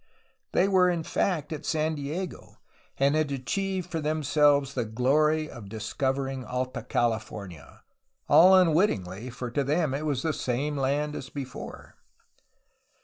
They 0.53 0.67
were 0.67 0.89
in 0.89 1.03
fact 1.03 1.53
at 1.53 1.63
San 1.63 1.93
Diego, 1.93 2.57
and 2.97 3.13
had 3.13 3.31
achieved 3.31 3.91
for 3.91 3.99
them 4.01 4.23
selves 4.23 4.73
the 4.73 4.83
glory 4.83 5.47
of 5.47 5.69
discovering 5.69 6.43
Alta 6.43 6.81
California,— 6.81 7.83
all 8.27 8.55
un 8.55 8.73
wittingly, 8.73 9.29
for 9.29 9.51
to 9.51 9.63
them 9.63 9.93
it 9.93 10.07
was 10.07 10.23
the 10.23 10.33
same 10.33 10.75
land 10.75 11.15
as 11.15 11.29
before. 11.29 11.97